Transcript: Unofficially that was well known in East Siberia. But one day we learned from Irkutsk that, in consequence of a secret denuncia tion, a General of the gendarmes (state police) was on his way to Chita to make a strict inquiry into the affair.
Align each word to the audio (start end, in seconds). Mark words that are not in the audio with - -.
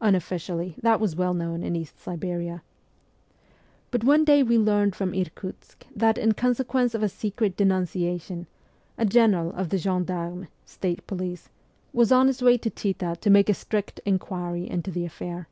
Unofficially 0.00 0.76
that 0.80 1.00
was 1.00 1.16
well 1.16 1.34
known 1.34 1.64
in 1.64 1.74
East 1.74 1.98
Siberia. 1.98 2.62
But 3.90 4.04
one 4.04 4.24
day 4.24 4.40
we 4.44 4.56
learned 4.56 4.94
from 4.94 5.12
Irkutsk 5.14 5.84
that, 5.96 6.16
in 6.16 6.30
consequence 6.34 6.94
of 6.94 7.02
a 7.02 7.08
secret 7.08 7.56
denuncia 7.56 8.20
tion, 8.20 8.46
a 8.96 9.04
General 9.04 9.50
of 9.54 9.70
the 9.70 9.78
gendarmes 9.78 10.46
(state 10.64 11.04
police) 11.08 11.48
was 11.92 12.12
on 12.12 12.28
his 12.28 12.40
way 12.40 12.56
to 12.56 12.70
Chita 12.70 13.16
to 13.20 13.30
make 13.30 13.48
a 13.48 13.52
strict 13.54 13.98
inquiry 14.06 14.70
into 14.70 14.92
the 14.92 15.04
affair. 15.04 15.48